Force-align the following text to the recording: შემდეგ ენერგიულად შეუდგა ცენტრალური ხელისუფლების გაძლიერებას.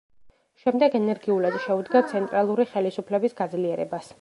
შემდეგ 0.63 0.95
ენერგიულად 0.99 1.59
შეუდგა 1.65 2.01
ცენტრალური 2.15 2.67
ხელისუფლების 2.73 3.41
გაძლიერებას. 3.43 4.09